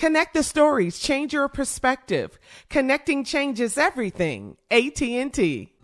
[0.00, 2.38] Connect the stories, change your perspective.
[2.70, 4.56] Connecting changes everything.
[4.70, 5.74] AT&T.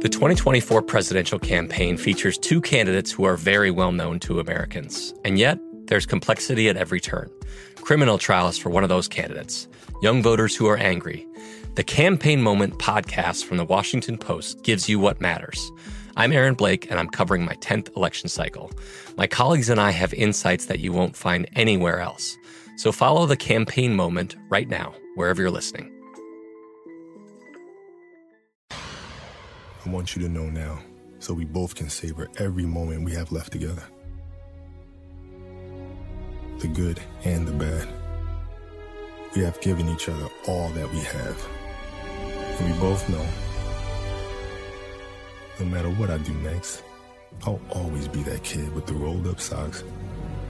[0.00, 5.14] The 2024 presidential campaign features two candidates who are very well known to Americans.
[5.24, 7.30] And yet, there's complexity at every turn.
[7.76, 9.68] Criminal trials for one of those candidates,
[10.02, 11.24] young voters who are angry.
[11.76, 15.70] The Campaign Moment podcast from the Washington Post gives you what matters.
[16.16, 18.72] I'm Aaron Blake, and I'm covering my 10th election cycle.
[19.16, 22.36] My colleagues and I have insights that you won't find anywhere else.
[22.76, 25.92] So follow the Campaign Moment right now, wherever you're listening.
[28.70, 30.80] I want you to know now
[31.20, 33.84] so we both can savor every moment we have left together.
[36.58, 37.88] The good and the bad.
[39.36, 41.48] We have given each other all that we have.
[42.58, 43.24] And we both know
[45.60, 46.82] no matter what I do next,
[47.46, 49.84] I'll always be that kid with the rolled up socks,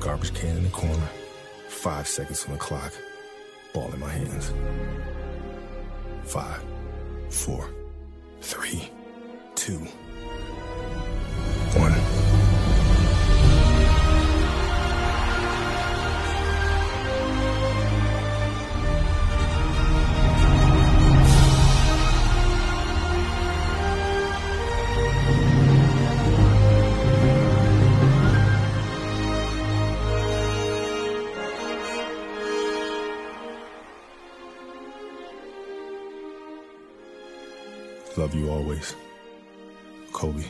[0.00, 1.08] garbage can in the corner,
[1.68, 2.92] five seconds on the clock,
[3.74, 4.52] ball in my hands.
[6.24, 6.62] Five,
[7.30, 7.68] four,
[8.40, 8.90] three
[9.62, 9.86] two,
[38.16, 38.94] Love you always.
[40.12, 40.44] Kobe.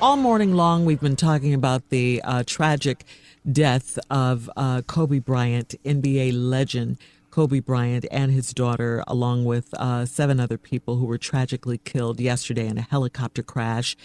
[0.00, 3.04] All morning long, we've been talking about the uh, tragic
[3.50, 6.98] death of uh, Kobe Bryant, NBA legend
[7.30, 12.20] Kobe Bryant, and his daughter, along with uh, seven other people who were tragically killed
[12.20, 13.96] yesterday in a helicopter crash.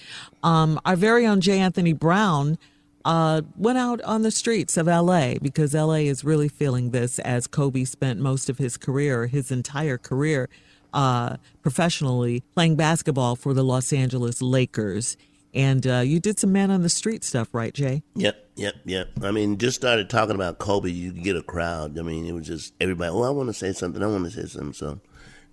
[0.44, 1.60] Um, our very own J.
[1.60, 2.58] Anthony Brown.
[3.06, 7.48] Uh, went out on the streets of LA because LA is really feeling this as
[7.48, 10.50] Kobe spent most of his career, his entire career,
[10.94, 15.18] uh, professionally playing basketball for the Los Angeles Lakers.
[15.54, 18.04] And uh, you did some man on the street stuff, right, Jay?
[18.16, 19.10] Yep, yep, yep.
[19.24, 21.98] I mean, just started talking about Kobe, you get a crowd.
[21.98, 24.32] I mean, it was just everybody, oh, I want to say something, I want to
[24.32, 24.74] say something.
[24.74, 25.00] So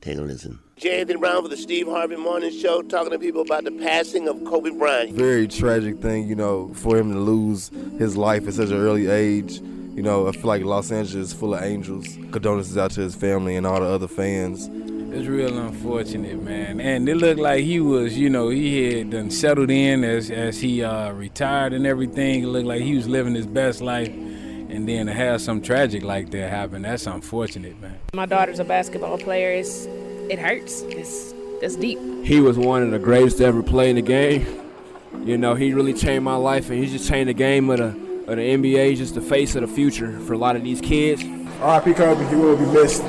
[0.01, 0.59] take a listen.
[0.77, 1.01] J.
[1.01, 4.45] Anthony Brown for the Steve Harvey Morning Show, talking to people about the passing of
[4.45, 5.13] Kobe Bryant.
[5.13, 9.07] Very tragic thing, you know, for him to lose his life at such an early
[9.07, 9.61] age.
[9.95, 12.07] You know, I feel like Los Angeles is full of angels.
[12.33, 14.69] Condolences out to his family and all the other fans.
[15.15, 16.81] It's real unfortunate, man.
[16.81, 20.61] And it looked like he was, you know, he had done settled in as as
[20.61, 22.43] he uh, retired and everything.
[22.43, 24.09] It looked like he was living his best life.
[24.09, 27.97] And then to have some tragic like that happen, that's unfortunate, man.
[28.13, 29.53] My daughter's a basketball player.
[29.53, 29.87] It's,
[30.29, 30.83] it hurts.
[30.83, 32.01] It's That's deep.
[32.25, 34.45] He was one of the greatest to ever play in the game.
[35.25, 38.05] You know, he really changed my life, and he just changed the game of the
[38.29, 41.23] of the NBA, just the face of the future for a lot of these kids.
[41.61, 41.95] R.I.P.
[41.95, 43.05] Kobe, he will be missed.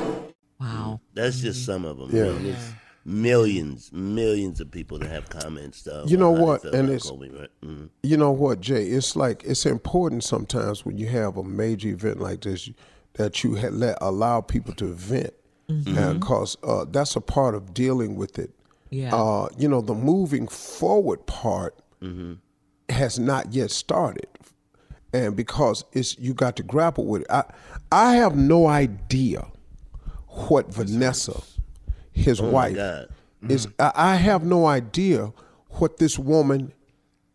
[1.16, 1.22] Wow.
[1.24, 2.10] That's just some of them.
[2.12, 2.32] Yeah.
[2.32, 2.44] man.
[2.44, 2.72] There's
[3.04, 5.82] millions, millions of people that have comments.
[5.82, 6.74] Though, You know about how they what?
[6.78, 7.50] And it's Kobe, right?
[7.64, 7.88] Mhm.
[8.02, 8.86] you know what, Jay.
[8.86, 12.68] It's like it's important sometimes when you have a major event like this
[13.14, 15.32] that you ha- let allow people to vent,
[15.68, 18.50] because uh, that's a part of dealing with it.
[18.90, 19.14] Yeah.
[19.14, 21.74] Uh, you know, the moving forward part
[22.88, 24.26] has not yet started,
[25.12, 27.28] and because it's you got to grapple with it.
[27.30, 27.44] I
[27.90, 29.46] I have no idea
[30.48, 31.40] what Vanessa,
[32.12, 33.08] his Oh, my wife, God.
[33.48, 33.66] is.
[33.66, 33.82] Mm-hmm.
[33.82, 35.32] I, I have no idea
[35.70, 36.72] what this woman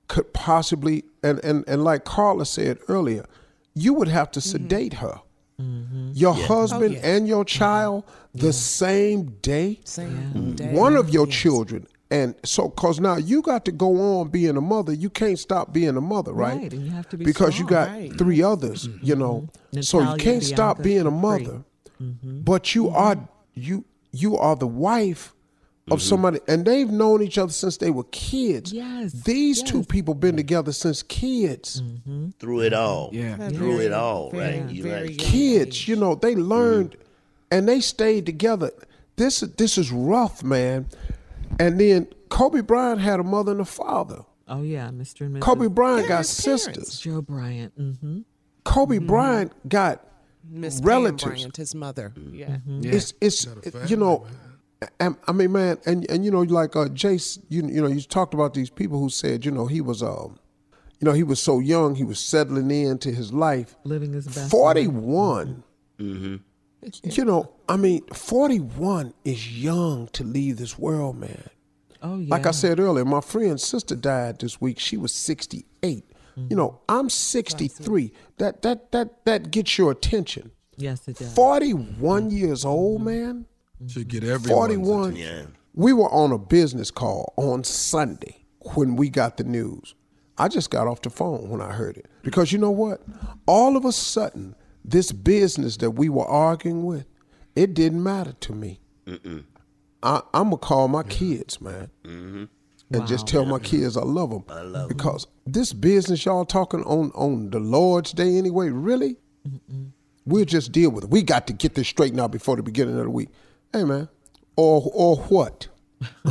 [0.07, 3.25] could possibly and and and like Carla said earlier,
[3.74, 4.50] you would have to mm-hmm.
[4.63, 5.21] sedate her.
[5.62, 6.12] Mm-hmm.
[6.15, 6.45] Your Yeah.
[6.48, 7.15] husband Oh, yeah.
[7.15, 8.03] and your child
[8.33, 9.80] the same day.
[9.83, 10.74] Same day.
[10.74, 11.88] One of your children.
[12.09, 14.92] And so, cause now you got to go on being a mother.
[14.92, 16.57] You can't stop being a mother, right?
[16.57, 18.12] Right, and you have to be because you got Right.
[18.18, 18.89] three others.
[19.01, 19.48] You know,
[19.80, 21.63] so you can't stop being a three.
[22.01, 22.42] Mother.
[22.42, 22.95] But you mm-hmm.
[22.95, 25.33] are you you are the wife
[25.89, 26.07] of mm-hmm.
[26.07, 28.71] somebody, and they've known each other since they were kids.
[28.71, 31.81] Yes, these two people been together since kids.
[32.39, 33.09] Through it all.
[33.12, 33.36] Yeah.
[33.50, 34.69] Through Very, it all, very, right?
[34.69, 35.18] You very right.
[35.18, 36.98] kids, you know, they learned
[37.51, 38.71] and they stayed together.
[39.18, 40.88] This this is rough, man.
[41.59, 44.24] And then Kobe Bryant had a mother and a father.
[44.48, 45.21] Oh yeah, Mr.
[45.21, 45.42] and Mrs.
[45.42, 47.00] Kobe Bryant got sisters.
[47.00, 47.77] Joe Bryant.
[47.77, 48.21] Mm-hmm.
[48.63, 50.06] Kobe Bryant got
[50.49, 51.23] Miss Pam relatives.
[51.23, 52.13] Bryant, his mother.
[52.31, 52.57] Yeah.
[52.67, 53.47] It's it's
[53.88, 54.25] you know,
[54.99, 58.01] and, I mean, man, and and you know, like uh, Jace, you you know, you
[58.01, 60.39] talked about these people who said, you know, he was um,
[60.99, 63.75] you know, he was so young, he was settling into his life.
[63.83, 64.49] Living his best.
[64.51, 64.95] Forty life.
[64.95, 65.63] one.
[65.97, 71.49] You know, I mean, forty one is young to leave this world, man.
[72.01, 72.29] Oh yeah.
[72.29, 74.79] Like I said earlier, my friend's sister died this week.
[74.79, 75.13] She was
[76.35, 76.51] 68.
[76.51, 78.11] You know, I'm 63.
[78.37, 80.51] That that that that gets your attention.
[80.77, 81.33] Yes, it does.
[81.33, 83.45] 41 years old, man.
[83.87, 84.57] Should get everyone.
[84.69, 85.15] 41.
[85.15, 85.43] Yeah.
[85.73, 89.95] We were on a business call on Sunday when we got the news.
[90.37, 92.07] I just got off the phone when I heard it.
[92.23, 93.01] Because you know what?
[93.45, 97.05] All of a sudden, this business that we were arguing with,
[97.55, 98.79] it didn't matter to me.
[99.05, 99.43] Mm-mm.
[100.03, 102.45] I, I'm gonna call my kids, man, Mm-hmm.
[102.93, 104.43] And just tell my kids I love them.
[104.49, 104.88] I love 'em.
[104.97, 108.69] because this business y'all talking on on the Lord's Day anyway.
[108.69, 109.17] Really,
[110.25, 111.09] we'll just deal with it.
[111.09, 113.29] We got to get this straightened out before the beginning of the week.
[113.73, 114.09] Hey, man,
[114.55, 115.67] or or what?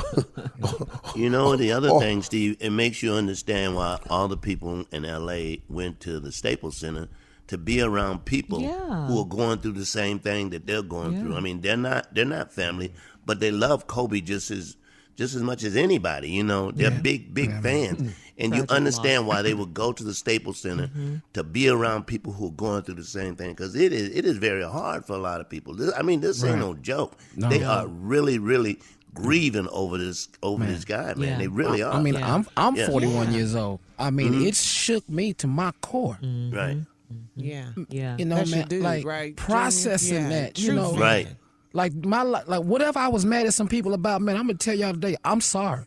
[1.17, 1.99] You know the other Oh.
[2.01, 2.57] thing, Steve.
[2.61, 5.62] It makes you understand why all the people in L.A.
[5.69, 7.09] went to the Staples Center
[7.49, 9.07] to be around people Yeah.
[9.09, 11.35] who are going through the same thing that they're going through.
[11.37, 12.93] I mean, they're not they're not family,
[13.27, 14.77] but they love Kobe just as
[15.21, 16.31] just as much as anybody.
[16.31, 18.09] You know, they're big big fans, mm-hmm.
[18.39, 21.17] and you understand why they would go to the Staples Center Mm-hmm.
[21.35, 24.25] to be around people who are going through the same thing because it is it
[24.25, 25.75] is very hard for a lot of people.
[25.75, 27.13] This, I mean, this ain't no joke.
[27.37, 27.51] No.
[27.51, 27.71] They No.
[27.71, 28.83] are really really mm.
[29.13, 31.29] grieving over this over this guy, man.
[31.29, 31.39] Yeah.
[31.39, 31.93] They really are.
[31.93, 32.35] I mean, Yeah.
[32.35, 32.87] I'm I'm Yeah.
[32.89, 33.81] 41 years old.
[33.99, 34.47] I mean, Mhm.
[34.47, 36.19] it shook me to my core.
[36.23, 36.79] right.
[36.79, 36.81] Mm-hmm.
[37.13, 37.41] Mm-hmm.
[37.41, 37.65] Yeah.
[37.77, 38.17] Mm, yeah.
[38.19, 40.31] You know, That's your man, dude, like right, processing Junior?
[40.31, 40.59] Yeah, that.
[40.59, 41.01] You know, fan.
[41.01, 41.29] Right.
[41.73, 44.37] Like my li- like whatever I was mad at some people about, man.
[44.37, 45.17] I'm gonna tell y'all today.
[45.25, 45.85] I'm sorry.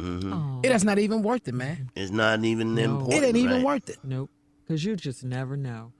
[0.00, 1.90] hmm It is not even worth it, man.
[1.94, 2.82] It's not even No.
[2.82, 3.14] important.
[3.14, 3.64] It ain't even right?
[3.64, 3.98] worth it.
[4.02, 4.30] Nope.
[4.64, 5.92] Because you just never know.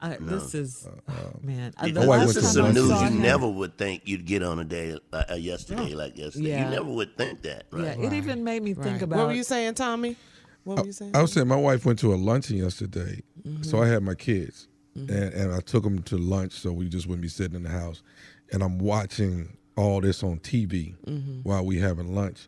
[0.00, 0.26] I, No.
[0.38, 1.12] This is oh,
[1.42, 1.72] man.
[1.78, 4.02] I- Because the wife last went to this is some news you never would think
[4.04, 6.48] you'd get on a day uh, uh, yesterday like yesterday.
[6.50, 6.64] Yeah.
[6.64, 7.98] You never would think that, right?
[7.98, 9.02] Yeah, it even made me think Right.
[9.02, 9.18] about.
[9.18, 10.16] What were you saying, Tommy?
[10.64, 11.14] What were you saying?
[11.14, 13.22] I was saying my wife went to a luncheon yesterday,
[13.62, 17.06] so I had my kids, and, and I took them to lunch so we just
[17.06, 18.02] wouldn't be sitting in the house,
[18.54, 20.94] and I'm watching all this on TV
[21.42, 22.46] while we having lunch,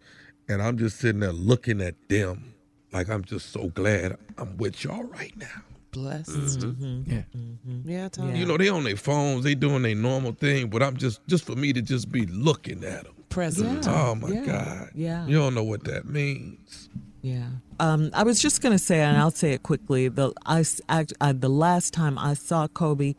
[0.48, 2.54] and I'm just sitting there looking at them,
[2.92, 5.62] like I'm just so glad I'm with y'all right now.
[5.90, 6.30] Blessed.
[6.60, 7.10] Mm-hmm.
[7.10, 7.22] Yeah.
[7.84, 8.38] Yeah, Tommy.
[8.38, 11.44] You know, they on their phones, they doing their normal thing, but I'm just just
[11.44, 13.14] for me to just be looking at them.
[13.30, 13.84] Present.
[13.84, 13.92] Yeah.
[14.08, 14.44] Oh my Yeah.
[14.46, 14.90] God!
[14.94, 15.26] Yeah.
[15.26, 16.88] you don't know what that means.
[17.22, 17.46] Yeah.
[17.80, 20.06] Um, I was just going to say, and I'll say it quickly.
[20.08, 23.14] The I, s- act- I- the last time I saw Kobe,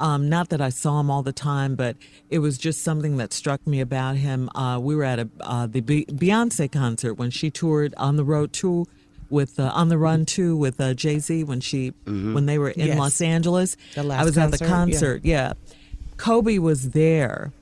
[0.00, 1.96] um, not that I saw him all the time, but
[2.28, 4.48] it was just something that struck me about him.
[4.54, 8.24] Uh, we were at a uh, the Be- Beyonce concert when she toured on the
[8.24, 8.86] road too,
[9.28, 12.70] with uh, on the run too with uh, Jay Z when she when they were
[12.70, 12.98] in Yes.
[12.98, 13.76] Los Angeles.
[13.94, 15.52] The last I was at the concert, yeah.
[15.68, 15.74] Yeah.
[16.16, 17.52] Kobe was there,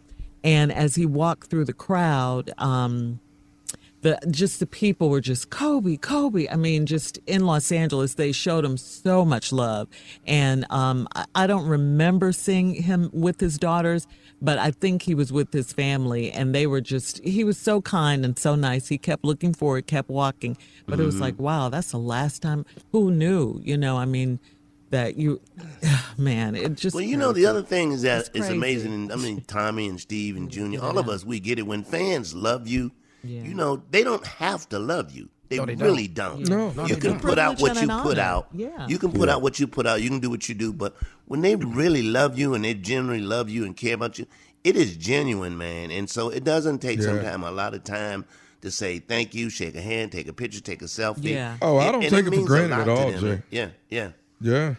[0.43, 2.53] and as he walked through the crowd.
[2.59, 3.21] Um,
[4.03, 6.49] the just the people were just Kobe, Kobe.
[6.49, 9.89] I mean, just in Los Angeles, they showed him so much love,
[10.27, 14.07] and um, I, I don't remember seeing him with his daughters,
[14.41, 17.83] but I think he was with his family, and they were just he was so
[17.83, 18.87] kind and so nice.
[18.89, 21.21] He kept looking forward, kept walking, but it was Mhm.
[21.21, 22.65] like, wow, that's the last time.
[22.93, 23.61] Who knew?
[23.65, 24.39] You know, I mean,
[24.91, 25.41] that you,
[26.17, 26.95] man, it just.
[26.95, 28.93] Well, you know, the other thing is that It's it's amazing.
[28.95, 31.67] And I mean, Tommy and Steve and Junior, all of us, we get it.
[31.67, 32.93] When fans love you,
[33.29, 35.29] you know, they don't have to love you.
[35.49, 36.45] They, No, they really don't.
[36.45, 36.75] don't.
[36.77, 37.23] No, no, you can don't.
[37.23, 38.49] put out what you put out.
[38.53, 38.87] Yeah.
[38.87, 39.37] You can put Yeah.
[39.37, 40.03] out what you put out.
[40.03, 40.73] You can do what you do.
[40.75, 40.95] But
[41.25, 44.27] when they really love you and they genuinely love you and care about you,
[44.63, 45.91] it is genuine, man.
[45.91, 47.07] And so it doesn't take Yeah.
[47.07, 48.27] sometimes a lot of time
[48.61, 51.31] to say thank you, shake a hand, take a picture, take a selfie.
[51.31, 51.57] Yeah.
[51.63, 53.11] Oh, I don't and take it for granted at all.
[53.13, 53.43] Jay.
[53.51, 54.11] Yeah, yeah,
[54.43, 54.75] Yeah.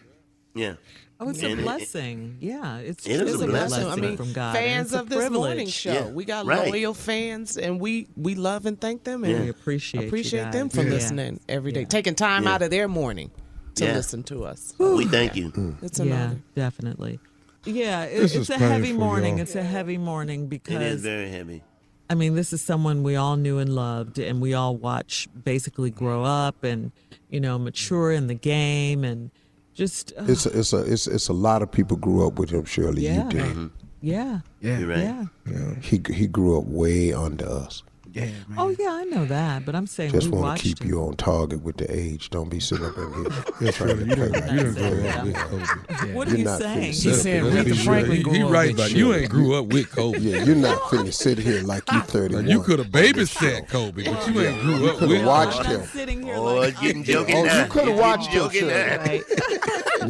[0.53, 0.74] yeah.
[1.22, 2.38] Oh, it's a And it- blessing.
[2.40, 3.84] yeah, it's It is it's a a blessing.
[3.84, 3.88] blessing.
[3.92, 4.56] I mean, from God.
[4.56, 5.92] fans of this morning show.
[5.92, 6.70] Yeah, We got right.
[6.72, 9.42] loyal fans, and we we love and thank them, and Yeah.
[9.42, 10.90] We appreciate you appreciate them for Yeah.
[10.92, 11.88] listening every day, Yeah.
[11.88, 12.54] taking time Yeah.
[12.54, 13.32] out of their morning
[13.76, 13.96] to Yeah.
[13.96, 14.74] listen to us.
[14.78, 15.76] We thank you.
[15.82, 16.42] It's an yeah, honor.
[16.56, 17.20] definitely.
[17.66, 19.34] Yeah, it, it's a heavy morning.
[19.36, 19.42] y'all.
[19.42, 21.64] It's a heavy morning because It is because very heavy.
[22.10, 25.92] I mean, this is someone we all knew and loved, and we all watch basically
[25.92, 26.94] grow up and
[27.30, 29.32] you know mature in the game, and
[29.80, 32.50] just uh, It's a, it's a it's it's a lot of people grew up with
[32.52, 32.66] him.
[32.66, 33.24] Shirley, Yeah.
[33.24, 33.70] you did.
[34.02, 34.80] yeah, Yeah.
[34.80, 35.28] You're right.
[35.52, 35.76] yeah.
[35.90, 37.84] He he grew up way under us.
[38.13, 38.58] Yeah, oh, man.
[38.58, 40.88] Oh yeah, I know that, but I'm saying Just want to keep him.
[40.89, 42.30] you on target with the age.
[42.30, 43.25] Don't be sitting up in here.
[43.62, 44.51] Yeah, trying to you play right.
[44.54, 45.20] you didn't Yeah.
[45.20, 46.13] up with Kobe.
[46.13, 46.80] What are You're you not saying?
[46.80, 47.51] finna He sit said here.
[47.51, 50.18] Aretha He, Franklin he, grew he up right with you ain't grew up with Kobe.
[50.20, 52.46] Yeah, you're not finna sit here like you 31.
[52.46, 55.28] Now, you could have babysat Kobe, but you ain't grew You up could with have
[55.28, 55.84] watched him.
[55.88, 58.50] sitting here Oh, like getting joking Oh, you could have watched him.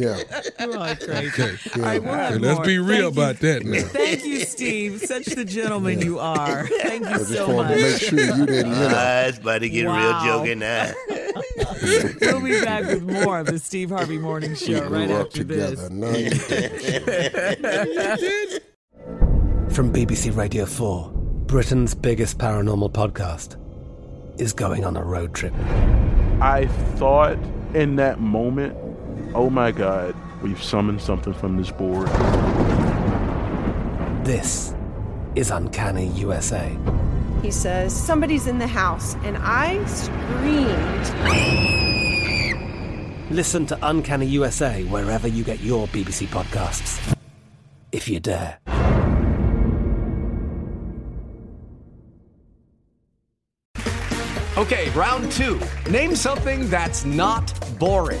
[0.00, 0.02] joking Shirley.
[0.04, 0.12] now.
[0.12, 0.26] Right.
[0.58, 0.66] Yeah.
[0.66, 1.42] You're all crazy.
[1.42, 1.56] Okay.
[1.76, 2.64] All right, we'll Okay, let's more.
[2.66, 3.22] be real Thank you.
[3.22, 3.82] about that now.
[3.88, 5.00] Thank you, Steve.
[5.02, 6.66] Such the gentleman you are.
[6.66, 8.00] Thank you just so wanted to make much.
[8.02, 8.88] sure you didn't, you know.
[8.92, 10.22] Ah, it's about to get Wow.
[10.24, 10.92] real joking now.
[12.20, 15.26] We'll be back with more of the Steve Harvey Morning We Show grew right up
[15.26, 15.76] after together.
[15.76, 15.90] this.
[15.90, 16.30] No, you.
[19.70, 21.10] From BBC Radio 4,
[21.46, 23.56] Britain's biggest paranormal podcast
[24.40, 25.54] is going on a road trip.
[26.42, 26.66] I
[26.96, 27.38] thought
[27.74, 28.76] in that moment,
[29.34, 32.08] oh my God, we've summoned something from this board.
[34.24, 34.74] This
[35.34, 36.76] is Uncanny USA.
[37.42, 39.14] He says, Somebody's in the house.
[39.24, 41.10] And I screamed.
[43.30, 47.16] Listen to Uncanny USA wherever you get your BBC podcasts,
[47.92, 48.58] if you dare.
[54.56, 55.58] Okay, round two.
[55.90, 58.20] Name something that's not boring.